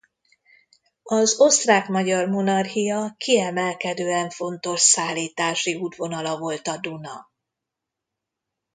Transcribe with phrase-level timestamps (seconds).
[1.03, 7.29] Az Osztrák–Magyar Monarchia kiemelkedően fontos szállítási útvonala volt a Duna.